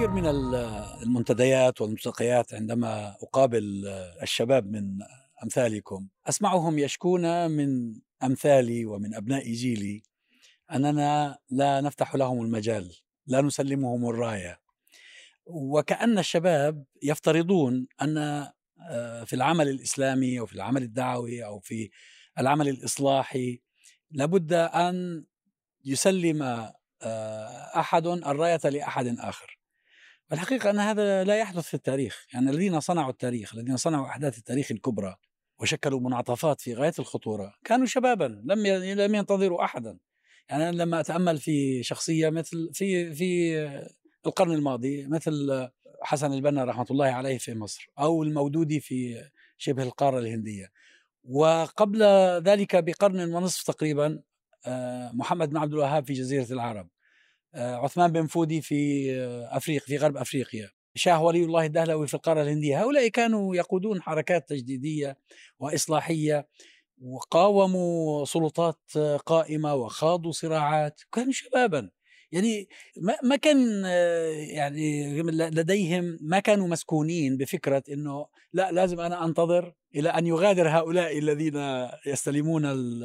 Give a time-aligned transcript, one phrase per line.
[0.00, 0.26] كثير من
[1.02, 3.86] المنتديات والملتقيات عندما أقابل
[4.22, 4.98] الشباب من
[5.42, 10.02] أمثالكم أسمعهم يشكون من أمثالي ومن أبناء جيلي
[10.72, 12.96] أننا لا نفتح لهم المجال
[13.26, 14.60] لا نسلمهم الراية.
[15.46, 18.18] وكأن الشباب يفترضون أن
[18.90, 21.90] آه، في العمل الإسلامي أو في العمل الدعوي أو في
[22.38, 23.60] العمل الإصلاحي
[24.10, 25.24] لابد أن
[25.84, 26.42] يسلم
[27.02, 29.59] آه، أحد الراية لأحد آخر.
[30.32, 34.70] الحقيقة أن هذا لا يحدث في التاريخ يعني الذين صنعوا التاريخ الذين صنعوا أحداث التاريخ
[34.70, 35.16] الكبرى
[35.60, 38.66] وشكلوا منعطفات في غاية الخطورة كانوا شبابا لم
[39.00, 39.98] لم ينتظروا أحدا.
[40.48, 43.84] يعني لما أتأمل في شخصية مثل في في
[44.26, 45.68] القرن الماضي مثل
[46.02, 49.24] حسن البنا رحمة الله عليه في مصر أو المودودي في
[49.58, 50.72] شبه القارة الهندية.
[51.24, 52.02] وقبل
[52.42, 54.22] ذلك بقرن ونصف تقريبا
[54.66, 56.88] آه، محمد بن عبد الوهاب في جزيرة العرب.
[57.54, 60.70] عثمان بن فودي في آه، أفريقيا في غرب أفريقيا.
[60.94, 62.82] شاه ولي الله الدهلوي في القارة الهندية.
[62.82, 65.18] هؤلاء كانوا يقودون حركات تجديدية
[65.58, 66.48] وإصلاحية
[67.02, 68.80] وقاوموا سلطات
[69.26, 71.00] قائمة وخاضوا صراعات.
[71.12, 71.90] كانوا شبابا.
[72.32, 72.68] يعني
[73.22, 73.84] ما كان
[74.50, 81.18] يعني لديهم ما كانوا مسكونين بفكرة أنه لا لازم أنا أنتظر إلى أن يغادر هؤلاء
[81.18, 82.62] الذين يستلمون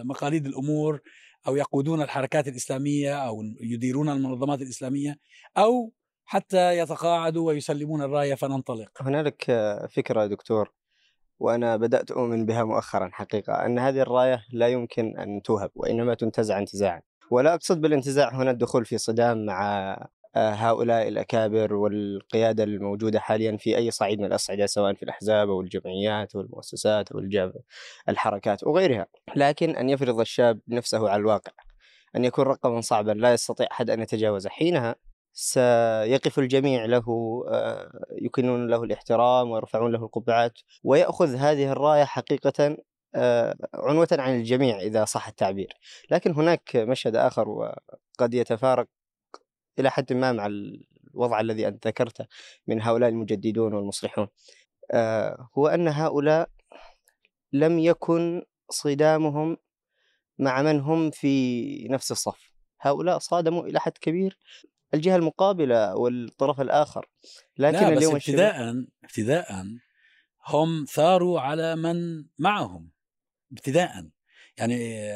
[0.07, 1.01] مقاليد الأمور.
[1.47, 5.15] أو يقودون الحركات الإسلامية أو يديرون المنظمات الإسلامية
[5.57, 5.91] أو
[6.25, 8.89] حتى يتقاعدوا ويسلمون الراية فننطلق.
[9.01, 9.43] هنالك
[9.89, 10.71] فكرة دكتور
[11.39, 16.59] وأنا بدأت أؤمن بها مؤخرا حقيقة أن هذه الراية لا يمكن أن توهب وإنما تنتزع
[16.59, 17.01] انتزاعا.
[17.31, 19.97] ولا أقصد بالانتزاع هنا الدخول في صدام مع
[20.37, 26.35] هؤلاء الأكابر والقيادة الموجودة حاليا في أي صعيد من الأصعدة سواء في الأحزاب أو الجمعيات
[26.35, 27.19] أو المؤسسات أو
[28.09, 31.51] الحركات وغيرها لكن أن يفرض الشاب نفسه على الواقع
[32.15, 34.95] أن يكون رقما صعبا لا يستطيع أحد أن يتجاوزه حينها
[35.33, 37.05] سيقف الجميع له
[37.49, 42.77] آه، يكنون له الاحترام ويرفعون له القبعات ويأخذ هذه الراية حقيقة
[43.15, 45.73] آه، عنوة عن الجميع إذا صح التعبير.
[46.11, 48.87] لكن هناك مشهد آخر وقد يتفارق
[49.79, 52.25] إلى حد ما مع الوضع الذي أنت ذكرته
[52.67, 54.27] من هؤلاء المجددون والمصلحون.
[54.91, 56.49] آه، هو أن هؤلاء
[57.53, 59.57] لم يكن صدامهم
[60.39, 62.51] مع من هم في نفس الصف.
[62.81, 64.37] هؤلاء صادموا إلى حد كبير
[64.93, 67.09] الجهة المقابلة والطرف الآخر.
[67.57, 69.65] لكن لا اليوم بس ابتداء ابتداء
[70.47, 72.91] هم ثاروا على من معهم.
[73.51, 74.09] ابتداء.
[74.57, 75.09] يعني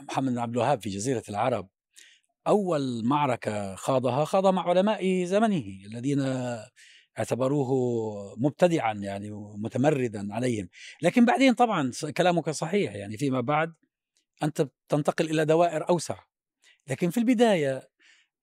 [0.00, 1.68] محمد بن عبد الوهاب في جزيرة العرب
[2.46, 6.20] أول معركة خاضها خاضها مع علماء زمنه الذين
[7.18, 7.70] اعتبروه
[8.38, 10.68] مبتدعا يعني متمردا عليهم
[11.02, 13.74] لكن بعدين طبعا كلامك صحيح يعني فيما بعد
[14.42, 16.18] أنت تنتقل إلى دوائر أوسع
[16.88, 17.88] لكن في البداية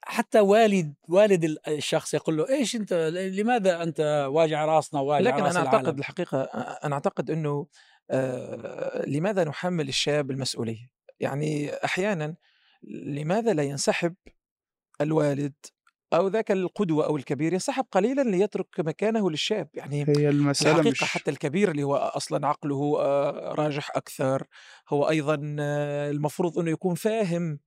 [0.04, 2.94] حتى والد والد الشخص يقول له إيش أنت
[3.34, 6.42] لماذا أنت واجع رأسنا واجع لكن رأس أنا أعتقد العالم؟ الحقيقة
[6.84, 7.68] أنا أعتقد إنه
[8.10, 12.36] آه لماذا نحمل الشاب المسؤولية؟ يعني أحيانا
[12.84, 14.16] لماذا لا ينسحب
[15.02, 15.54] الوالد
[16.14, 21.04] أو ذاك القدوة أو الكبير ينسحب قليلا ليترك مكانه للشاب؟ يعني هي المسألة الحقيقة مش...
[21.04, 24.48] حتى الكبير اللي هو أصلا عقله آه، راجح أكثر
[24.90, 27.60] هو أيضا آه، المفروض إنه يكون فاهم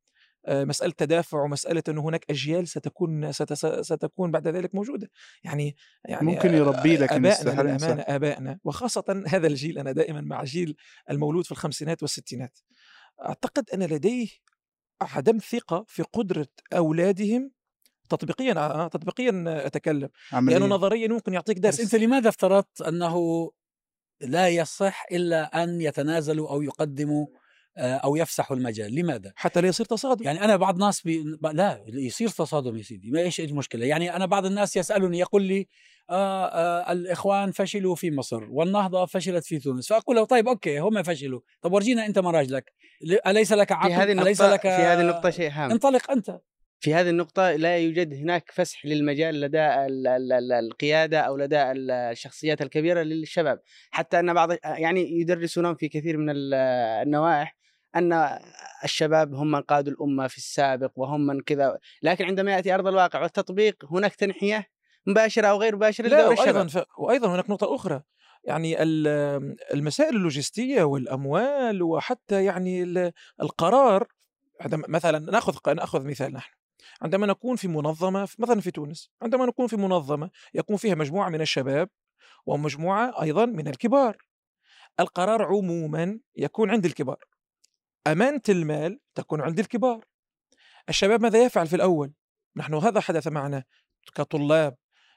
[0.47, 3.32] آه، مسألة تدافع ومسألة إنه هناك أجيال ستكون
[3.82, 5.10] ستكون بعد ذلك موجودة.
[5.44, 10.76] يعني يعني ممكن يربي لك آبائنا للأمانة آبائنا وخاصة هذا الجيل أنا دائما مع جيل
[11.10, 12.58] المولود في الخمسينات والستينات.
[13.22, 14.28] أعتقد أن لديه
[15.00, 17.50] عدم ثقة في قدرة أولادهم
[18.09, 20.59] تطبيقيا آه تطبيقيا أتكلم عملية.
[20.59, 23.50] لأنه نظريا ممكن يعطيك درس بس أنت لماذا افترضت أنه
[24.21, 27.44] لا يصح إلا أن يتنازلوا أو يقدموا آه،
[27.78, 28.94] أو يفسحوا المجال.
[28.94, 30.24] لماذا؟ حتى لا يصير تصادم.
[30.24, 31.24] يعني أنا بعض ناس بي...
[31.52, 35.68] لا يصير تصادم يا سيدي ما إيش المشكلة؟ يعني أنا بعض الناس يسالني يقول لي
[36.10, 39.88] آه آه الإخوان فشلوا في مصر والنهضة فشلت في تونس.
[39.88, 41.40] فأقول له طيب okay هم فشلوا.
[41.62, 42.72] طب ورجينا أنت مراجلك
[43.26, 45.70] أليس لك عقل؟ في هذه النقطة أليس لك في هذه النقطة شيء هام.
[45.70, 46.41] انطلق أنت.
[46.80, 49.66] في هذه النقطة لا يوجد هناك فسح للمجال لدى
[50.59, 53.60] القيادة أو لدى الشخصيات الكبيرة للشباب.
[53.91, 57.56] حتى أن بعض يعني يدرسونهم في كثير من النوائح
[57.96, 58.38] أن
[58.84, 63.22] الشباب هم من قادوا الأمة في السابق وهم من كذا لكن عندما يأتي أرض الواقع
[63.22, 64.66] والتطبيق هناك تنحية
[65.06, 66.84] مباشرة أو غير مباشرة لا وأيضا ف...
[66.98, 68.02] وأيضا هناك نقطة أخرى
[68.44, 68.82] يعني
[69.72, 72.82] المسائل اللوجستية والأموال وحتى يعني
[73.42, 74.06] القرار
[74.88, 76.54] مثلا نأخذ نأخذ مثال نحن
[77.02, 81.41] عندما نكون في منظمة مثلا في تونس عندما نكون في منظمة يكون فيها مجموعة من
[81.41, 81.88] الشباب
[82.46, 84.16] ومجموعة أيضا من الكبار
[85.00, 87.24] القرار عموما يكون عند الكبار.
[88.06, 90.04] أمانة المال تكون عند الكبار
[90.89, 92.12] الشباب ماذا يفعل في الأول؟
[92.56, 93.65] نحن هذا حدث معنا
[94.15, 94.77] كطلاب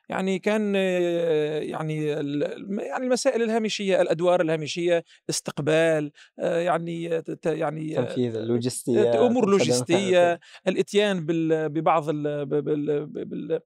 [0.09, 7.03] يعني كان آه، يعني يعني المسائل الهامشية الأدوار الهامشية استقبال آه، يعني
[7.45, 9.49] يعني تنفيذ اللوجستية أمور.
[9.49, 11.25] لوجستية الإتيان
[11.67, 13.61] ببعض ال بال بال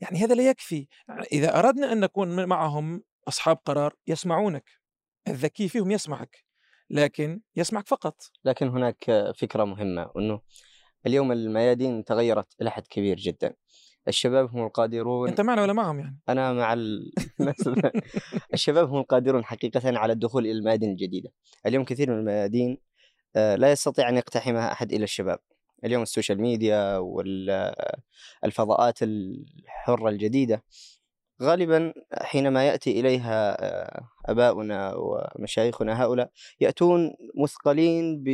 [0.00, 0.86] يعني هذا لا يكفي
[1.32, 4.70] إذا أردنا أن نكون معهم أصحاب قرار يسمعونك
[5.28, 6.44] الذكي فيهم يسمعك
[6.92, 8.16] لكن يسمعك فقط.
[8.44, 10.40] لكن هناك فكرة مهمة انه
[11.06, 13.54] اليوم الميادين تغيرت إلى حد كبير جدا.
[14.08, 17.12] الشباب هم القادرون أنت معنا ولا معهم يعني؟ أنا مع ال...
[18.54, 21.30] الشباب هم القادرون حقيقة على الدخول إلى الميادين الجديدة.
[21.66, 22.78] اليوم كثير من الميادين
[23.36, 25.38] آه، لا يستطيع أن يقتحمها أحد إلا الشباب.
[25.84, 26.96] اليوم السوشيال ميديا
[28.42, 30.62] والفضاءات الحرة الجديدة
[31.42, 36.30] غالبا حينما يأتي إليها آه، آباؤنا ومشايخنا هؤلاء
[36.60, 37.10] يأتون
[37.42, 38.28] مثقلين ب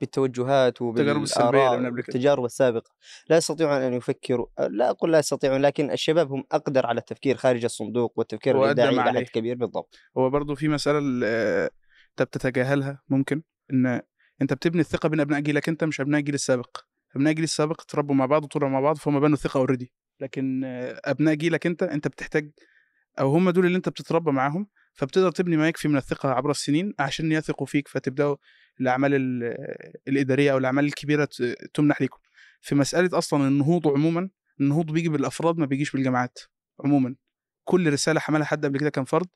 [0.00, 2.12] بالتوجهات التجارب السلبية اللي وبالآراء من قبل كده.
[2.14, 2.90] والتجارب السابقة
[3.28, 7.64] لا يستطيعون أن يفكروا لا أقول لا يستطيعون لكن الشباب هم أقدر على التفكير خارج
[7.64, 9.20] الصندوق والتفكير الإبداعي إلى عليه.
[9.20, 11.70] حد كبير بالضبط هو برضه في مسألة آه،
[12.10, 13.42] أنت بتتجاهلها ممكن
[13.72, 14.00] إن
[14.42, 16.76] أنت بتبني الثقة بين أبناء جيلك أنت مش أبناء الجيل السابق
[17.16, 20.60] أبناء الجيل السابق اتربوا مع بعض وطلعوا مع بعض فهم بنوا الثقة اوريدي لكن
[21.04, 22.50] أبناء جيلك أنت أنت بتحتاج
[23.20, 26.94] أو هم دول اللي أنت بتتربى معاهم فبتقدر تبني ما يكفي من الثقة عبر السنين
[26.98, 28.36] عشان يثقوا فيك فتبدأوا
[28.80, 29.56] الأعمال ال-
[30.08, 31.42] الإدارية أو الأعمال الكبيرة ت-
[31.74, 32.18] تمنح لكم
[32.60, 34.30] في مسألة أصلا النهوض عموما
[34.60, 36.38] النهوض بيجي بالأفراد ما بيجيش بالجماعات
[36.84, 37.14] عموما.
[37.64, 39.26] كل رسالة حملها حد قبل كده كان فرد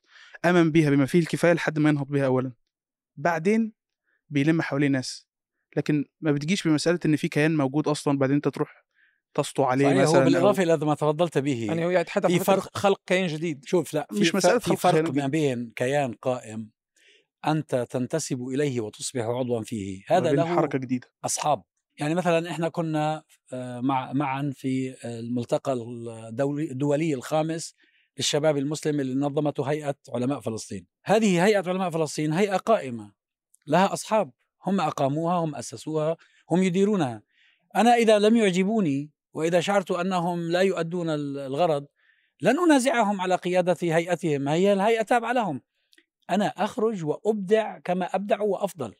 [0.45, 2.51] آمن بيها بما فيه الكفاية لحد ما ينهض بيها اولا.
[3.15, 3.73] بعدين
[4.29, 5.27] بيلم حواليه ناس
[5.77, 8.84] لكن ما بتجيش بمسألة إن في كيان موجود أصلا بعدين أنت تروح
[9.35, 11.65] تسطو عليه صحيح مثلا هو بالإضافة إلى ما تفضلت به.
[11.65, 12.77] يعني هو يتحدث في فرق.
[12.77, 13.65] خلق كيان جديد.
[13.65, 16.69] شوف لا في مش مسألة في خلق فرق ما بين كيان قائم
[17.47, 20.03] أنت تنتسب إليه وتصبح عضوا فيه.
[20.07, 21.07] هذا له حركة جديدة.
[21.25, 21.63] أصحاب.
[21.99, 23.23] يعني مثلا إحنا كنا
[23.53, 27.75] آه، مع معا في الملتقى الدولي الدولي الخامس
[28.17, 30.87] للشباب المسلم اللي نظمته هيئة علماء فلسطين.
[31.05, 33.11] هذه هيئة علماء فلسطين هيئة قائمة.
[33.67, 34.31] لها أصحاب.
[34.65, 36.17] هم أقاموها هم أسسوها
[36.51, 37.23] هم يديرونها.
[37.75, 41.85] أنا إذا لم يعجبوني وإذا شعرت أنهم لا يؤدون الغرض
[42.41, 44.47] لن أنازعهم على قيادة هيئتهم.
[44.47, 45.61] هي الهيئة تابعه لهم
[46.29, 48.93] أنا أخرج وأبدع كما أبدع وأفضل.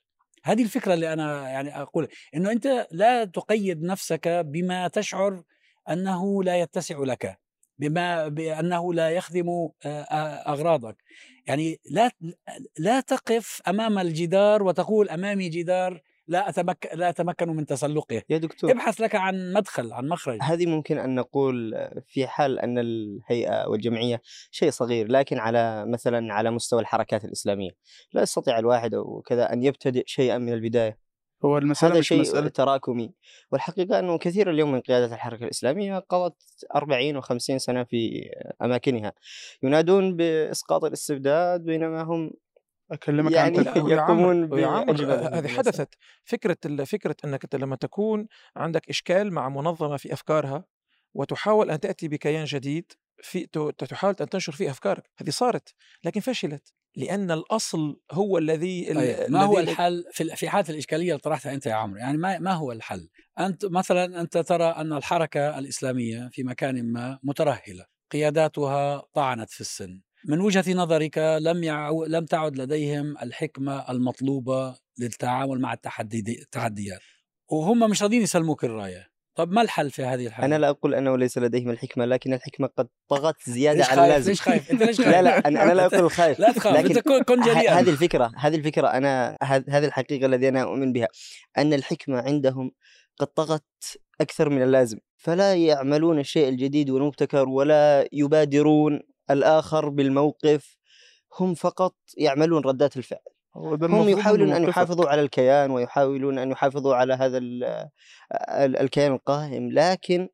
[0.44, 2.08] هذه الفكرة اللي أنا يعني أقول.
[2.36, 5.44] إنه أنت لا تقيد نفسك بما تشعر
[5.90, 7.40] أنه لا يتسع لك
[7.80, 10.96] بما بانه لا يخدم آه، آه، أغراضك.
[11.48, 12.12] يعني لا
[12.80, 18.22] لا تقف أمام الجدار وتقول أمامي جدار لا أتمك لا أتمكن من تسلقه.
[18.30, 18.72] يا دكتور.
[18.72, 20.38] ابحث لك عن مدخل عن مخرج.
[20.42, 21.74] هذه ممكن أن نقول
[22.07, 27.72] في حال أن الهيئة والجمعية شيء صغير لكن على مثلا على مستوى الحركات الإسلامية.
[28.13, 31.06] لا يستطيع الواحد أو كذا أن يبتدئ شيئا من البداية.
[31.45, 32.48] هو المسألة هذا مش شيء مسألة.
[32.48, 33.13] تراكمي.
[33.51, 38.30] والحقيقة أنه كثير اليوم من قيادة الحركة الإسلامية قضت 40 و50 سنة في
[38.62, 39.13] أماكنها.
[39.63, 42.31] ينادون بإسقاط الاستبداد بينما هم
[42.92, 44.44] أكلمك يعني عن عمرو- يقومون
[45.34, 45.48] هذه.
[45.48, 50.66] حدثت فكرة ال- فكرة إنك انت لما تكون عندك إشكال مع منظمة في أفكارها
[51.14, 52.92] وتحاول أن تأتي بكيان جديد
[53.22, 55.74] في ت- تحاول أن تنشر فيه أفكارك هذه صارت
[56.04, 59.28] لكن فشلت لأن الأصل هو الذي ال- أيه.
[59.30, 62.52] ما هو الحل في في حالة الإشكالية اللي طرحتها أنت يا عمرو يعني ما ما
[62.54, 63.10] هو الحل
[63.40, 70.01] أنت مثلا أنت ترى أن الحركة الإسلامية في مكان ما مترهلة قياداتها طعنت في السن
[70.27, 77.00] من وجهة نظرك لم يعو لم تعد لديهم الحكمة المطلوبة للتعامل مع التحدي التحديات.
[77.51, 79.08] وهم مش راضيين يسلموك الراية.
[79.36, 82.67] طب ما الحل في هذه الحالة؟ أنا لا أقول أنه ليس لديهم الحكمة لكن الحكمة
[82.77, 84.29] قد طغت زيادة ليش على اللازم.
[84.32, 86.39] ليش خايف؟ أنت ليش خايف؟ لا لا أنا أنا لا أقول خايف.
[86.39, 90.48] لا تخاف لكن أنت كن جريئا هذه الفكرة هذه الفكرة أنا هذ- هذه الحقيقة الذي
[90.48, 91.08] أنا أؤمن بها.
[91.58, 92.72] أن الحكمة عندهم
[93.20, 93.63] قد طغت
[94.22, 94.98] أكثر من اللازم.
[95.17, 99.00] فلا يعملون الشيء الجديد والمبتكر ولا يبادرون
[99.32, 100.77] الآخر بالموقف
[101.39, 103.20] هم فقط يعملون ردات الفعل
[103.55, 104.63] هم يحاولون أن.
[104.70, 107.63] يحافظوا على الكيان ويحاولون أن يحافظوا على هذا ال-
[108.50, 110.29] ال- الكيان القائم لكن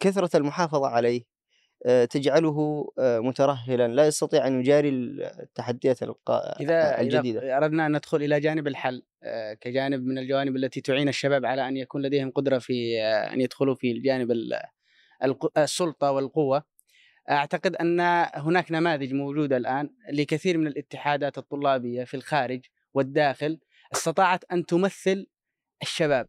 [0.00, 1.22] كثرة المحافظة عليه
[1.86, 7.96] آه، تجعله آه، مترهلا لا يستطيع أن يجاري التحديات القا- إذا الجديدة إذا أردنا أن
[7.96, 12.30] ندخل إلى جانب الحل آه، كجانب من الجوانب التي تعين الشباب على أن يكون لديهم
[12.30, 14.32] قدرة في آه، أن يدخلوا في الجانب
[15.58, 16.62] السلطة والقوة
[17.30, 18.00] أعتقد أن
[18.34, 22.60] هناك نماذج موجودة الآن لكثير من الاتحادات الطلابية في الخارج
[22.94, 23.58] والداخل
[23.92, 25.26] استطاعت أن تمثل
[25.82, 26.28] الشباب.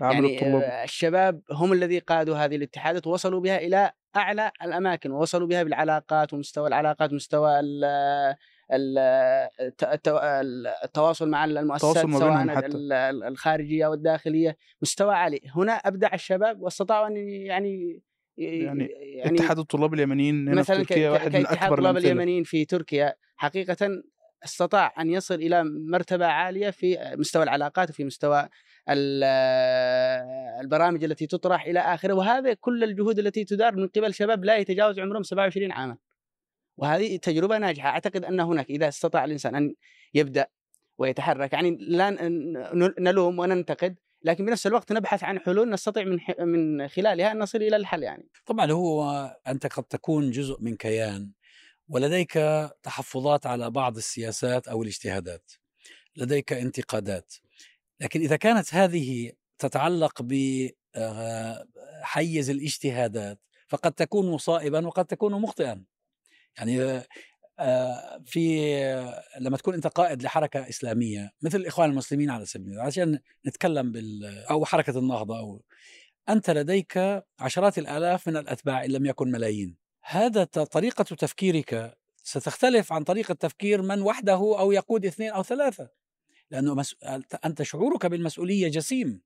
[0.00, 0.62] يعني الطلاب.
[0.62, 6.34] آه، الشباب هم الذي قادوا هذه الاتحادات ووصلوا بها إلى أعلى الأماكن ووصلوا بها بالعلاقات
[6.34, 7.84] ومستوى العلاقات ومستوى ال
[8.72, 8.98] ال
[9.60, 10.20] الت- الت-
[10.84, 12.66] التواصل مع المؤسسات سواء حتى.
[13.28, 15.40] الخارجية والداخلية مستوى عالي.
[15.56, 18.02] هنا أبدع الشباب واستطاعوا أن يعني
[18.38, 22.64] يعني يعني اتحاد الطلاب اليمنيين هنا مثلا في تركيا واحد من أكبر الطلاب اليمنيين في
[22.64, 24.02] تركيا حقيقة
[24.44, 28.48] استطاع أن يصل إلى مرتبة عالية في مستوى العلاقات وفي مستوى
[28.88, 29.24] ال-
[30.60, 34.98] البرامج التي تطرح إلى آخره وهذا كل الجهود التي تدار من قبل شباب لا يتجاوز
[35.00, 35.96] عمرهم 27 عاما.
[36.76, 37.88] وهذه تجربة ناجحة.
[37.88, 39.74] أعتقد أن هناك إذا استطاع الإنسان أن
[40.14, 40.46] يبدأ
[40.98, 42.10] ويتحرك يعني لا
[43.00, 47.76] نلوم وننتقد لكن بنفس الوقت نبحث عن حلول نستطيع من من خلالها أن نصل إلى
[47.76, 48.28] الحل يعني.
[48.46, 51.32] طبعا هو أنت قد تكون جزء من كيان
[51.88, 52.32] ولديك
[52.82, 55.52] تحفظات على بعض السياسات أو الاجتهادات
[56.16, 57.34] لديك انتقادات.
[58.00, 60.22] لكن إذا كانت هذه تتعلق
[60.94, 65.84] بحيز الاجتهادات فقد تكون مصائبا وقد تكون مخطئا.
[66.58, 67.06] يعني آه،
[68.24, 68.70] في
[69.40, 74.24] لما تكون انت قائد لحركة إسلامية مثل الإخوان المسلمين على سبيل المثال عشان نتكلم بال
[74.50, 75.62] أو حركة النهضة أو
[76.28, 79.76] أنت لديك عشرات الآلاف من الأتباع إن لم يكن ملايين.
[80.02, 85.90] هذا طريقة تفكيرك ستختلف عن طريقة تفكير من وحده أو يقود اثنين أو ثلاثة
[86.50, 86.96] لأنه مس...
[87.44, 89.22] أنت شعورك بالمسؤولية جسيم.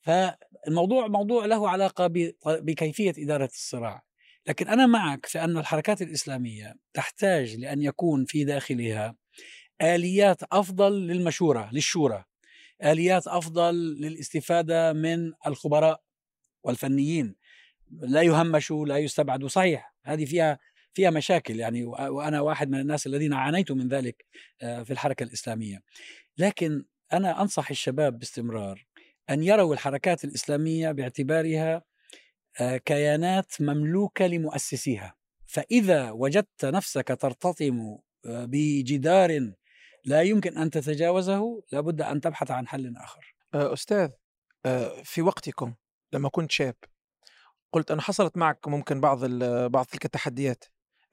[0.00, 2.32] فالموضوع موضوع له علاقة ب...
[2.46, 4.04] بكيفية إدارة الصراع.
[4.46, 9.16] لكن أنا معك في أن الحركات الإسلامية تحتاج لأن يكون في داخلها
[9.82, 12.24] آليات أفضل للمشورة للشورى
[12.84, 16.02] آليات أفضل للاستفادة من الخبراء
[16.64, 17.34] والفنيين.
[17.90, 20.58] لا يهمشوا لا يستبعدوا صحيح هذه فيها
[20.94, 24.24] فيها مشاكل يعني وأ- وأنا واحد من الناس الذين عانيت من ذلك
[24.62, 25.82] آه، في الحركة الإسلامية.
[26.38, 28.86] لكن أنا أنصح الشباب باستمرار
[29.30, 31.82] أن يروا الحركات الإسلامية باعتبارها
[32.84, 35.14] كيانات مملوكة لمؤسسيها.
[35.46, 39.52] فإذا وجدت نفسك ترتطم آه، بجدار
[40.04, 43.34] لا يمكن أن تتجاوزه لابد أن تبحث عن حل آخر.
[43.54, 44.10] آه، أستاذ
[44.66, 45.74] آه، في وقتكم
[46.12, 46.74] لما كنت شاب
[47.72, 50.64] قلت أن حصلت معك ممكن بعض ال- بعض تلك التحديات.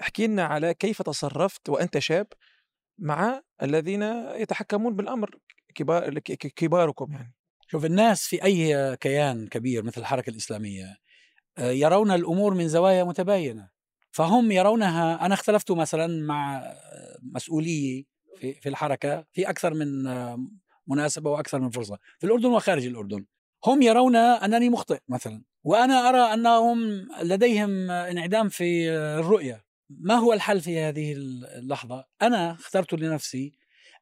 [0.02, 2.28] احكي لنا على كيف تصرفت وأنت شاب
[3.00, 4.04] مع الذين
[4.36, 5.40] يتحكمون بالأمر
[5.76, 7.34] كبار كباركم يعني.
[7.68, 10.96] شوف الناس في أي كيان كبير مثل الحركة الإسلامية آه،
[11.60, 13.70] يرون الأمور من زوايا متباينة.
[14.12, 16.64] فهم يرونها أنا اختلفت مثلا مع
[17.22, 18.06] مسؤولي
[18.38, 19.88] في في الحركة في أكثر من
[20.88, 21.98] مناسبة وأكثر من فرصة.
[22.20, 23.26] في الأردن وخارج الأردن.
[23.66, 25.44] هم يرون أنني مخطئ مثلا.
[25.64, 29.64] وأنا أرى أنهم لديهم انعدام في الرؤية.
[29.90, 33.52] ما هو الحل في هذه اللحظة؟ أنا اخترت لنفسي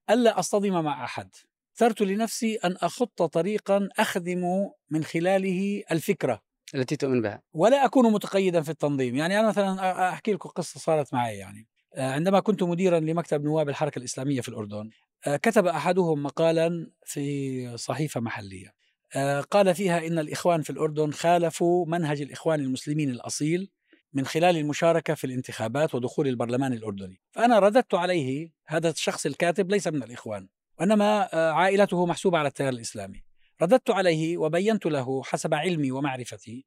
[0.09, 1.29] ألا أصطدم مع أحد.
[1.73, 6.48] اخترت لنفسي أن أخط طريقا أخدم من خلاله الفكرة.
[6.75, 7.41] التي تؤمن بها.
[7.53, 9.15] ولا أكون متقيدا في التنظيم.
[9.15, 11.67] يعني أنا مثلا أ- أحكي لكم قصة صارت معي يعني.
[11.97, 14.89] عندما كنت مديرا لمكتب نواب الحركة الإسلامية في الأردن
[15.27, 18.73] آه، كتب أحدهم مقالا في صحيفة محلية.
[19.15, 23.69] آه، قال فيها إن الإخوان في الأردن خالفوا منهج الإخوان المسلمين الأصيل
[24.13, 27.21] من خلال المشاركة في الانتخابات ودخول البرلمان الأردني.
[27.31, 30.47] فأنا رددت عليه هذا الشخص الكاتب ليس من الإخوان
[30.79, 33.23] وإنما آه، عائلته محسوبة على التيار الإسلامي.
[33.61, 36.65] رددت عليه وبينت له حسب علمي ومعرفتي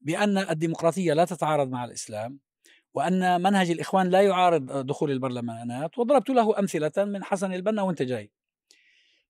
[0.00, 2.38] بأن الديمقراطية لا تتعارض مع الإسلام
[2.94, 8.30] وأن منهج الإخوان لا يعارض دخول البرلمانات وضربت له أمثلة من حسن البنا وانت جاي.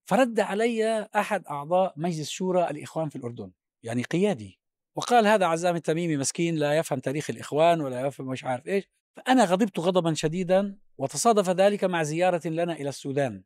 [0.05, 3.51] فرد علي أحد أعضاء مجلس شورى الإخوان في الأردن
[3.83, 4.61] يعني قيادي
[4.95, 8.89] وقال هذا عزام التميمي مسكين لا يفهم تاريخ الإخوان ولا يفهم مش عارف إيش.
[9.17, 13.43] فأنا غضبت غضبا شديدا وتصادف ذلك مع زيارة لنا إلى السودان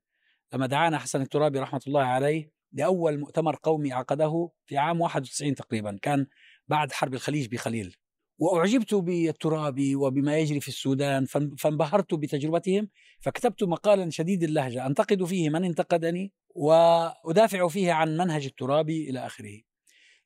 [0.53, 5.99] لما دعانا حسن الترابي رحمة الله عليه لأول مؤتمر قومي عقده في عام 91 تقريبا
[6.03, 6.27] كان
[6.69, 7.97] بعد حرب الخليج بخليل.
[8.41, 12.89] وأعجبت بالترابي وبما يجري في السودان فان- فانبهرت بتجربتهم
[13.21, 19.61] فكتبت مقالا شديد اللهجة أنتقد فيه من انتقدني وأدافع فيه عن منهج الترابي إلى آخره.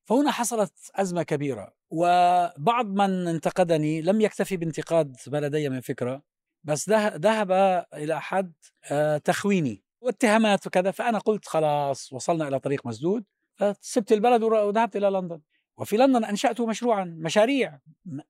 [0.04, 6.22] فهنا حصلت أزمة كبيرة وبعض من انتقدني لم يكتفي بانتقاد ما لدي من فكرة
[6.64, 7.52] بس ذهب
[7.94, 8.52] إلى حد
[8.90, 9.82] آه، تخويني.
[10.02, 15.40] واتهامات وكذا فأنا قلت خلاص وصلنا إلى طريق مسدود فسبت البلد وذهبت إلى لندن.
[15.76, 17.78] وفي لندن أنشأت مشروعا مشاريع.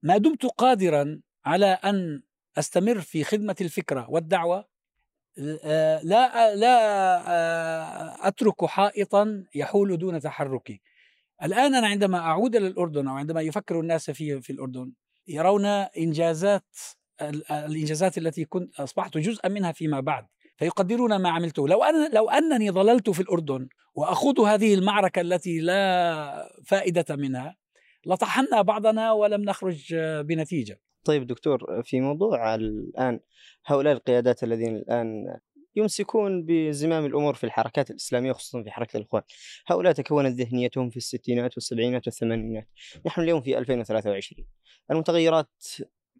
[0.03, 2.23] ما دمت قادرا على أن
[2.59, 4.65] أستمر في خدمة الفكرة والدعوة
[6.03, 10.81] لا لا أترك حائطا يحول دون تحركي.
[11.43, 14.93] الآن أنا عندما أعود إلى الأردن أو عندما يفكر الناس في في الأردن
[15.29, 16.77] يرون إنجازات
[17.23, 20.27] ال- الإنجازات التي كنت أصبحت جزءا منها فيما بعد.
[20.63, 21.69] فيقدرون ما عملته.
[21.69, 27.57] لو أنا لو أنني ضللت في الأردن وأخوض هذه المعركة التي لا فائدة منها
[28.07, 30.81] لطحنا بعضنا ولم نخرج بنتيجة.
[31.05, 33.21] طيب دكتور في موضوع الآن
[33.67, 35.25] هؤلاء القيادات الذين الآن
[35.77, 39.23] يمسكون بزمام الأمور في الحركات الإسلامية خصوصا في حركة الإخوان
[39.67, 42.69] هؤلاء تكونت ذهنيتهم في الستينات والسبعينات والثمانينات
[43.07, 44.47] نحن اليوم في 2023
[44.91, 45.65] المتغيرات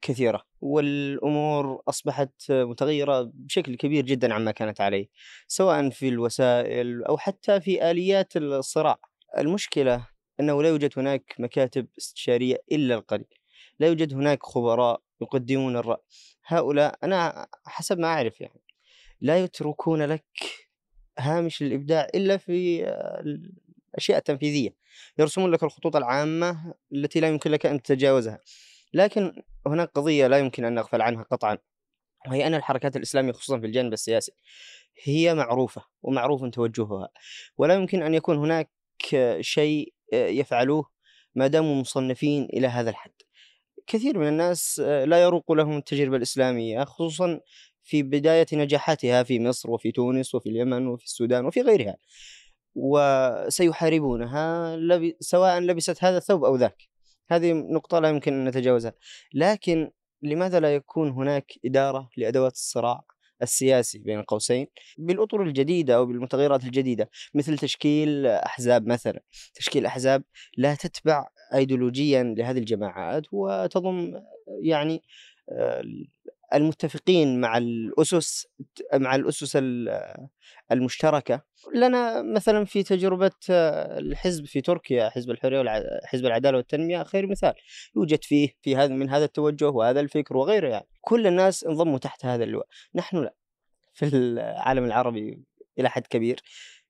[0.03, 5.09] كثيرة والأمور أصبحت متغيرة بشكل كبير جدا عما كانت عليه
[5.47, 8.99] سواء في الوسائل أو حتى في آليات الصراع.
[9.39, 10.07] المشكلة
[10.41, 13.39] أنه لا يوجد هناك مكاتب استشارية إلا القليل
[13.81, 16.03] لا يوجد هناك خبراء يقدمون الرأي.
[16.47, 18.61] هؤلاء أنا حسب ما أعرف يعني
[19.21, 20.25] لا يتركون لك
[21.19, 22.85] هامش الإبداع إلا في
[23.95, 24.77] الأشياء التنفيذية
[25.19, 28.41] يرسمون لك الخطوط العامة التي لا يمكن لك أن تتجاوزها.
[28.95, 31.59] لكن هناك قضية لا يمكن أن نغفل عنها قطعا
[32.29, 34.33] وهي أن الحركات الإسلامية خصوصا في الجانب السياسي
[35.05, 37.09] هي معروفة ومعروف توجهها
[37.57, 38.71] ولا يمكن أن يكون هناك
[39.41, 40.91] شيء يفعلوه
[41.35, 43.13] ما داموا مصنفين إلى هذا الحد.
[43.87, 47.41] كثير من الناس لا يروق لهم التجربة الإسلامية خصوصا
[47.83, 51.97] في بداية نجاحاتها في مصر وفي تونس وفي اليمن وفي السودان وفي غيرها
[52.75, 54.77] وسيحاربونها
[55.21, 56.92] سواء لبست هذا الثوب أو ذاك.
[57.31, 58.95] هذه نقطة لا يمكن أن نتجاوزها.
[59.35, 59.91] لكن
[60.23, 63.05] لماذا لا يكون هناك إدارة لأدوات الصراع
[63.43, 64.67] السياسي بين قوسين
[64.99, 69.23] بالأطر الجديدة أو بالمتغيرات الجديدة؟ مثل تشكيل أحزاب مثلا.
[69.55, 70.25] تشكيل أحزاب
[70.57, 74.23] لا تتبع أيديولوجيا لهذه الجماعات وتضم
[74.63, 75.03] يعني
[75.51, 75.83] آه،
[76.55, 78.47] المتفقين مع الأسس
[78.95, 79.59] مع الأسس
[80.73, 81.43] المشتركة.
[81.75, 87.55] لنا مثلا في تجربة الحزب في تركيا حزب الحرية وحزب العدالة والتنمية خير مثال.
[87.97, 90.89] يوجد فيه في هذا من هذا التوجه وهذا الفكر وغيره يعني.
[91.01, 93.35] كل الناس انضموا تحت هذا اللواء نحن لا.
[93.93, 95.45] في العالم العربي
[95.79, 96.41] إلى حد كبير.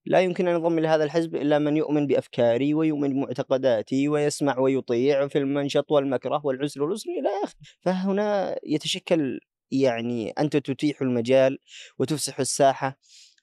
[0.05, 5.39] لا يمكن أن ينضم لهذا الحزب إلا من يؤمن بأفكاري ويؤمن بمعتقداتي ويسمع ويطيع في
[5.39, 7.57] المنشط والمكره والعسر واليسر إلى آخره.
[7.81, 9.41] فهنا يتشكل
[9.73, 11.59] يعني أنت تتيح المجال
[11.99, 12.99] وتفسح الساحة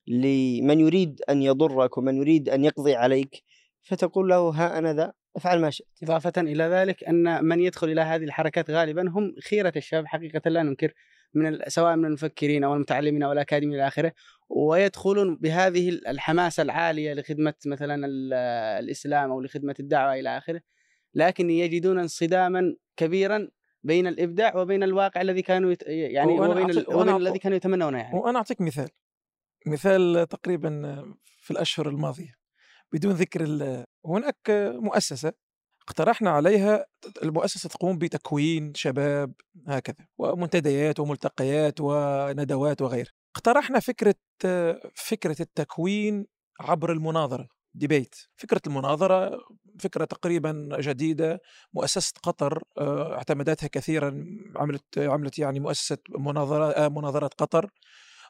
[0.08, 3.44] لمن يريد أن يضرك ومن يريد أن يقضي عليك
[3.82, 5.88] فتقول له ها أنا ذا افعل ما شئت.
[6.04, 10.64] إضافة إلى ذلك أن من يدخل إلى هذه الحركات غالبا هم خيرة الشباب حقيقة لا
[10.64, 10.94] ننكر
[11.34, 14.12] من سواء من المفكرين أو المتعلمين أو الأكاديميين إلى آخره
[14.50, 18.08] ويدخلون بهذه الحماسة العالية لخدمة مثلا
[18.80, 20.62] الإسلام أو لخدمة الدعوة إلى آخره
[21.14, 23.50] لكن يجدون انصداما كبيرا
[23.84, 25.84] بين الإبداع وبين الواقع الذي كانوا يت...
[25.88, 26.86] يعني وبين, ال...
[26.96, 28.20] وبين الذي كانوا يتمنونه يعني.
[28.20, 28.90] وأنا أعطيك مثال.
[29.68, 31.04] مثال تقريبا
[31.42, 32.34] في الأشهر الماضية.
[32.94, 33.86] بدون ذكر ال...
[34.06, 35.34] هناك مؤسسة
[35.88, 36.86] اقترحنا عليها
[37.24, 39.34] المؤسسة تقوم بتكوين شباب
[39.68, 44.16] هكذا ومنتديات وملتقيات وندوات وغيره اقترحنا فكرة
[44.96, 46.26] فكرة التكوين
[46.60, 47.59] عبر المناظرة.
[47.74, 49.40] ديبيت فكرة المناظرة
[49.80, 51.42] فكرة تقريبا جديدة
[51.74, 57.72] مؤسسة قطر آه، اعتمدتها كثيرا عملت عملت يعني مؤسسة مناظرة آه، مناظرات قطر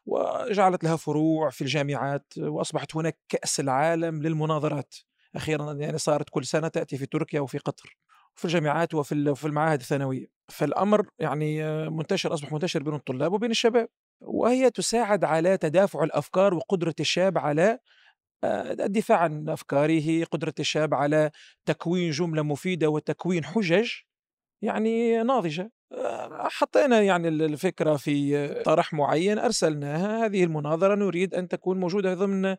[0.05, 4.95] وجعلت لها فروع في الجامعات وأصبحت هناك كأس العالم للمناظرات.
[5.35, 7.97] أخيرا يعني صارت كل سنة تأتي في تركيا وفي قطر
[8.35, 10.27] في الجامعات وفي في المعاهد الثانوية.
[10.49, 13.89] فالأمر يعني آه، منتشر أصبح منتشر بين الطلاب وبين الشباب
[14.21, 17.79] وهي تساعد على تدافع الأفكار وقدرة الشاب على
[18.43, 21.31] الدفاع عن أفكاره قدرة الشاب على
[21.65, 23.91] تكوين جملة مفيدة وتكوين حجج
[24.61, 25.71] يعني ناضجة.
[25.91, 30.25] آه، حطينا يعني الفكرة في طرح معين أرسلناها.
[30.25, 32.55] هذه المناظرة نريد أن تكون موجودة ضمن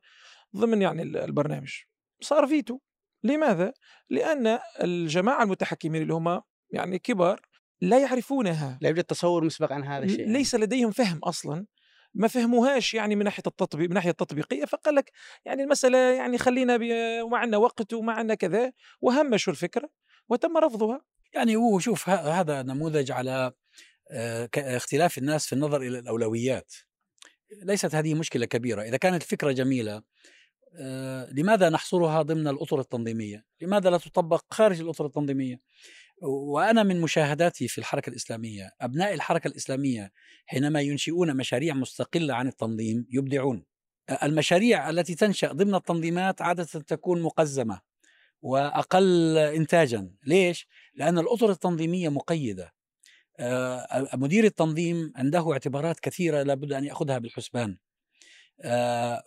[0.56, 1.72] ضمن يعني البرنامج.
[2.20, 2.78] صار فيتو.
[3.24, 3.72] لماذا؟
[4.10, 6.40] لأن الجماعة المتحكمين اللي هم
[6.70, 7.40] يعني كبار
[7.80, 8.78] لا يعرفونها.
[8.82, 11.66] لا يوجد تصور مسبق عن هذا الشيء ليس لديهم فهم أصلا.
[12.14, 15.12] ما فهموهاش يعني من ناحية التطبيق من ناحية التطبيقية فقال لك
[15.44, 16.78] يعني المسألة يعني خلينا
[17.22, 19.90] وما عندنا وقت وما عندنا كذا وهمشوا الفكرة
[20.28, 23.52] وتم رفضها يعني هو شوف هذا نموذج على
[24.10, 26.74] آه، اختلاف الناس في النظر إلى الأولويات
[27.62, 30.02] ليست هذه مشكلة كبيرة إذا كانت الفكرة جميلة
[30.74, 35.60] آه، لماذا نحصرها ضمن الاطر التنظيمية؟ لماذا لا تطبق خارج الاطر التنظيمية؟
[36.20, 40.12] وأنا من مشاهداتي في الحركة الإسلامية أبناء الحركة الإسلامية
[40.46, 43.64] حينما ينشئون مشاريع مستقلة عن التنظيم يبدعون.
[44.22, 47.80] المشاريع التي تنشأ ضمن التنظيمات عادة تكون مقزمة
[48.42, 50.10] وأقل انتاجا.
[50.26, 52.72] ليش؟ لأن الاطر التنظيمية مقيدة.
[54.14, 57.76] مدير التنظيم عنده اعتبارات كثيرة لابد أن يأخذها بالحسبان.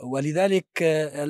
[0.04, 1.24] ولذلك آه،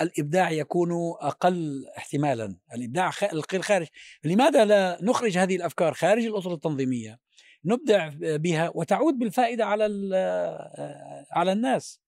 [0.00, 2.56] الإبداع يكون أقل احتمالا.
[2.74, 3.86] الإبداع الخارج
[4.24, 7.18] لماذا لا نخرج هذه الأفكار خارج الاطر التنظيمية؟
[7.64, 12.00] نبدع بها وتعود بالفائدة على آه، على الناس.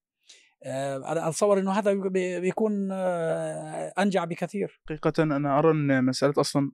[0.66, 1.92] أنا أتصور إنه هذا
[2.38, 2.92] بيكون
[3.98, 4.80] أنجع بكثير.
[4.88, 6.72] حقيقه أنا أرى إن مسألة أصلا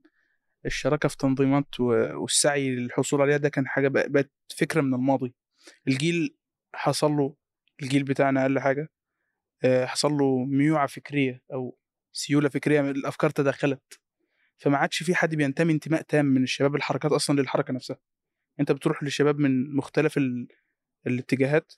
[0.65, 5.33] الشراكة في تنظيمات والسعي للحصول عليها ده كان حاجة بقت فكرة من الماضي.
[5.87, 6.37] الجيل
[6.73, 7.35] حصل له
[7.81, 8.89] الجيل بتاعنا أقل حاجة
[9.63, 11.77] آه، حصل له ميوعة فكرية أو
[12.13, 13.99] سيولة فكرية الأفكار تداخلت
[14.57, 17.97] فما عادش في حد بينتمي انتماء تام من الشباب الحركات أصلا للحركة نفسها.
[18.59, 20.47] أنت بتروح للشباب من مختلف ال...
[21.07, 21.73] الاتجاهات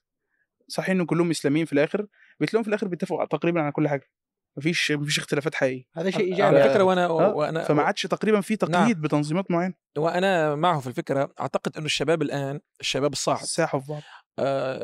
[0.67, 2.07] صحيح إنه كلهم إسلاميين في الآخر
[2.39, 4.09] بتلاقيهم في الآخر بيتفقوا تقريبا على كل حاجة
[4.57, 5.85] مفيش مفيش اختلافات حقيقية.
[5.93, 9.73] هذا شيء على إيجابي فكرة وأنا آه، وأنا فما عادش تقريبا في تقييد بتنظيمات معينة.
[9.97, 13.43] وأنا معه في الفكرة أعتقد إنه الشباب الآن الشباب الصاعد.
[13.43, 14.01] ساحوا في بعض.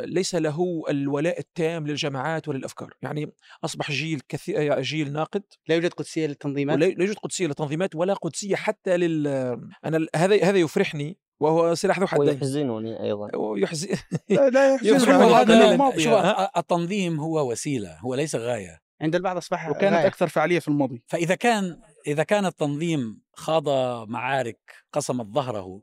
[0.05, 2.93] ليس له الولاء التام للجماعات وللأفكار.
[3.01, 3.31] يعني
[3.65, 5.43] أصبح جيل كثير جيل ناقد.
[5.67, 9.27] لا يوجد قدسية للتنظيمات؟ ولا لا يوجد قدسية للتنظيمات ولا قدسية حتى لل
[9.85, 12.29] أنا هذا هذا يفرحني وهو سلاح ذو حدين.
[12.29, 13.35] ويحزنني أيضا.
[13.35, 13.87] ويحزن
[14.29, 16.13] لا الماضي شوف.
[16.57, 18.79] التنظيم هو وسيلة هو ليس غاية.
[19.01, 20.07] عند البعض أصبح وكانت غاية.
[20.07, 21.03] أكثر فعالية في الماضي.
[21.07, 23.69] فإذا كان إذا كان التنظيم خاض
[24.09, 24.59] معارك
[24.93, 25.81] قصمت ظهره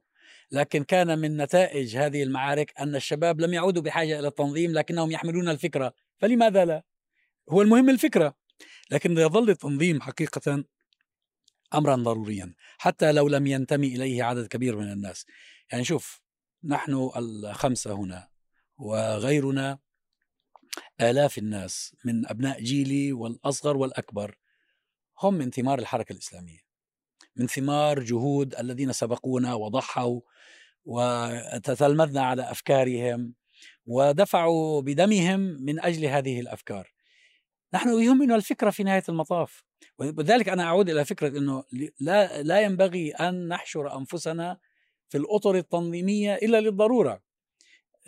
[0.54, 5.48] لكن كان من نتائج هذه المعارك أن الشباب لم يعودوا بحاجة إلى التنظيم لكنهم يحملون
[5.48, 5.94] الفكرة.
[6.18, 6.84] فلماذا لا
[7.50, 8.36] هو المهم الفكرة.
[8.90, 10.64] لكن يظل التنظيم حقيقة
[11.74, 15.26] أمرا ضروريا حتى لو لم ينتمي إليه عدد كبير من الناس.
[15.72, 16.20] يعني شوف
[16.64, 18.28] نحن الخمسة هنا
[18.76, 19.78] وغيرنا
[21.00, 24.38] آلاف الناس من أبناء جيلي والأصغر والأكبر
[25.22, 26.63] هم من ثمار الحركة الإسلامية.
[27.36, 30.20] من ثمار جهود الذين سبقونا وضحوا
[30.84, 33.34] وتتلمذنا على أفكارهم
[33.86, 36.94] ودفعوا بدمهم من أجل هذه الأفكار.
[37.74, 39.64] نحن يهمنا الفكرة في نهاية المطاف
[39.98, 41.64] ولذلك أنا أعود إلى فكرة أنه
[42.00, 44.58] لا, لا ينبغي أن نحشر أنفسنا
[45.08, 47.22] في الأطر التنظيمية إلا للضرورة.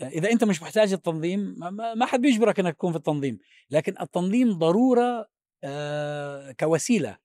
[0.02, 1.54] إذا أنت مش محتاج التنظيم
[1.96, 3.38] ما حد بيجبرك إنك تكون في التنظيم
[3.70, 5.28] لكن التنظيم ضرورة
[5.64, 7.18] آه، كوسيلة.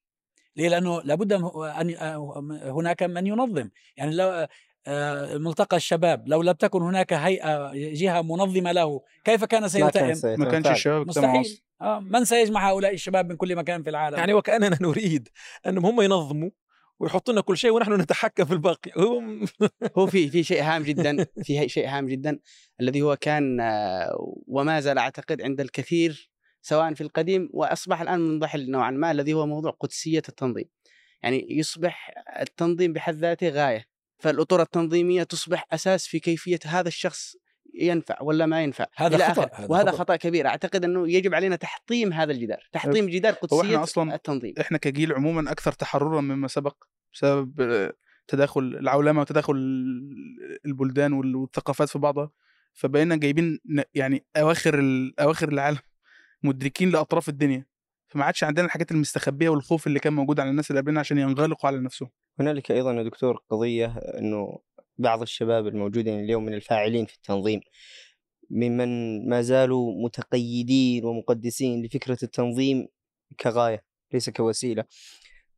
[0.56, 3.70] ليه؟ لأنه لابد أن آه، هناك من ينظم.
[3.98, 4.48] يعني لو
[4.88, 10.52] آه، ملتقى الشباب لو لم تكن هناك هيئة جهة منظمة له كيف كان سيلتئم ما
[10.52, 10.68] كانش.
[10.68, 11.62] الشباب مستحيل.
[11.82, 15.30] آه من سيجمع هؤلاء الشباب من كل مكان في العالم؟ يعني وكأننا نريد
[15.68, 16.50] أنهم هم ينظموا
[17.00, 18.92] ويحطوا لنا كل شيء ونحن نتحكم في الباقي.
[18.98, 19.46] هم
[19.98, 22.40] هو في في شيء هام جدا في شيء هام جدا
[22.82, 24.16] الذي هو كان آه،
[24.48, 26.31] وما زال أعتقد عند الكثير
[26.62, 30.65] سواء في القديم وأصبح الآن منضحل نوعا ما الذي هو موضوع قدسية التنظيم.
[31.24, 33.86] يعني يصبح التنظيم بحد ذاته غاية
[34.19, 37.36] فالأطر التنظيمية تصبح أساس في كيفية هذا الشخص
[37.74, 39.50] ينفع ولا ما ينفع هذا إلى خطأ،.
[39.54, 39.97] هذا وهذا خطأ.
[39.97, 44.78] خطأ كبير أعتقد أنه يجب علينا تحطيم هذا الجدار تحطيم جدار قدسية أصلاً- التنظيم إحنا
[44.78, 47.91] كجيل عموما أكثر تحررا مما سبق بسبب
[48.28, 49.54] تداخل العولمة وتداخل
[50.65, 52.32] البلدان وال- والثقافات في بعضها
[52.74, 53.60] فبقينا جايبين
[53.93, 54.80] يعني أواخر
[55.19, 55.78] أواخر العالم
[56.44, 57.66] مدركين لأطراف الدنيا.
[58.08, 61.70] فما عادش عندنا الحاجات المستخبية والخوف اللي كان موجود على الناس اللي قبلنا عشان ينغلقوا
[61.70, 62.10] على نفسهم.
[62.40, 64.60] هنالك أيضا يا دكتور قضية إنه
[64.98, 67.62] بعض الشباب الموجودين اليوم من الفاعلين في التنظيم
[68.50, 72.88] ممن ما زالوا متقيدين ومقدسين لفكرة التنظيم
[73.40, 74.86] كغاية ليس كوسيلة.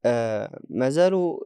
[0.06, 1.40] آه ما زالوا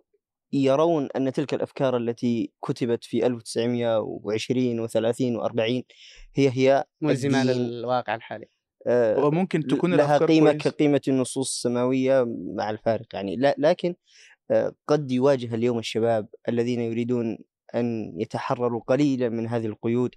[0.53, 4.91] يرون أن تلك الأفكار التي كتبت في 1920 و30
[5.41, 5.83] و40
[6.35, 7.55] هي هي ملزمة الدين.
[7.55, 8.45] للواقع الحالي.
[9.25, 10.69] وممكن تكون لها كويسة.
[10.69, 13.35] كقيمة النصوص السماوية مع الفارق يعني.
[13.35, 13.95] لا لكن
[14.51, 17.37] آه، قد يواجه اليوم الشباب الذين يريدون
[17.75, 20.09] أن يتحرروا قليلا من هذه القيود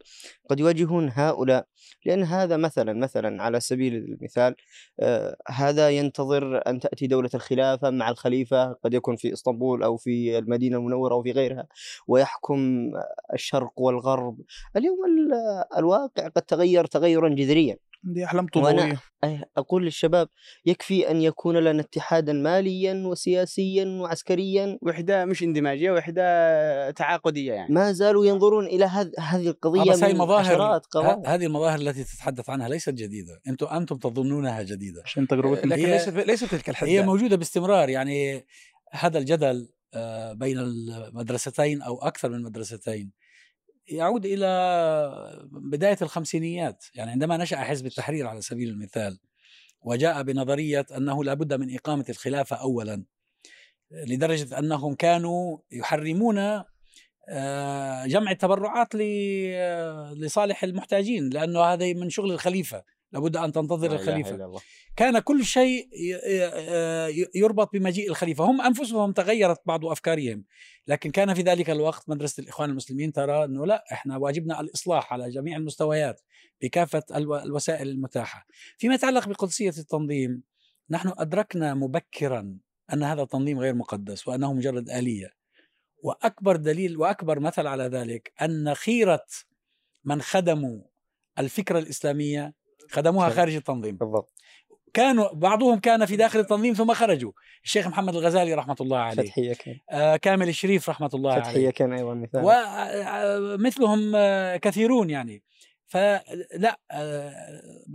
[0.50, 1.66] قد يواجهون هؤلاء.
[2.04, 4.54] لأن هذا مثلا مثلا على سبيل المثال
[5.00, 10.38] آه، هذا ينتظر أن تأتي دولة الخلافة مع الخليفة قد يكون في إسطنبول أو في
[10.38, 11.66] المدينة المنورة أو في غيرها
[12.08, 12.90] ويحكم
[13.34, 14.40] الشرق والغرب.
[14.76, 17.76] اليوم ال- الواقع قد تغير تغيرا جذريا.
[18.02, 20.28] دي أحلام وأنا- طوبويه أي- أقول للشباب
[20.66, 24.78] يكفي أن يكون لنا اتحادا ماليا وسياسيا وعسكريا.
[24.82, 27.74] وحدة مش اندماجية وحدة تعاقدية يعني.
[27.74, 30.80] ما زالوا ينظرون إلى هذ- هذه القضية بس من مظاهر
[31.26, 33.40] هذه المظاهر التي تتحدث عنها ليست جديدة.
[33.48, 35.02] أنتم أنتم تظنونها جديدة.
[35.04, 35.74] عشان تجربتنا.
[35.74, 36.90] لكن هي- ليست ليست تلك الحدة.
[36.90, 37.88] هي موجودة باستمرار.
[37.88, 38.46] يعني
[38.92, 43.12] هذا الجدل آه، بين المدرستين أو أكثر من مدرستين
[43.90, 49.18] يعود إلى بداية الخمسينيات يعني عندما نشأ حزب التحرير على سبيل المثال
[49.82, 53.04] وجاء بنظرية أنه لا بد من إقامة الخلافة أولا
[53.90, 56.62] لدرجة أنهم كانوا يحرمون
[57.28, 62.82] آه، جمع التبرعات آه، لصالح المحتاجين لأنه هذا من شغل الخليفة.
[63.12, 64.30] لابد أن تنتظر الخليفة.
[64.96, 68.44] كان كل شيء ي- يربط بمجيء الخليفة.
[68.44, 70.44] هم أنفسهم تغيرت بعض أفكارهم.
[70.86, 75.30] لكن كان في ذلك الوقت مدرسة الإخوان المسلمين ترى أنه لا إحنا واجبنا الإصلاح على
[75.30, 76.20] جميع المستويات
[76.62, 78.46] بكافة الو- الوسائل المتاحة.
[78.78, 80.42] فيما يتعلق بقدسية التنظيم
[80.90, 82.58] نحن أدركنا مبكرا
[82.92, 85.30] أن هذا التنظيم غير مقدس وأنه مجرد آلية.
[86.02, 89.26] وأكبر دليل وأكبر مثل على ذلك أن خيرة
[90.04, 90.80] من خدموا
[91.38, 92.54] الفكرة الإسلامية
[92.90, 93.96] خدموها خارج التنظيم.
[93.96, 94.32] بالضبط.
[94.94, 97.32] كانوا بعضهم كان في داخل التنظيم ثم خرجوا.
[97.64, 99.22] الشيخ محمد الغزالي رحمة الله عليه.
[99.22, 99.78] فتحية كان.
[99.90, 101.42] آه كامل الشريف رحمة الله عليه.
[101.42, 102.42] فتحية كان أيضا مثال.
[102.44, 104.12] ومثلهم
[104.56, 105.42] كثيرون يعني.
[105.86, 107.32] فلا آه،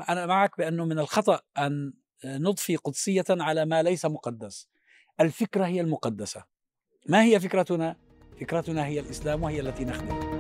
[0.09, 1.93] أنا معك بأنه من الخطأ أن
[2.25, 4.69] نضفي قدسية على ما ليس مقدس.
[5.21, 6.43] الفكرة هي المقدسة.
[7.09, 7.95] ما هي فكرتنا؟
[8.41, 10.34] فكرتنا هي الإسلام وهي التي نخدم.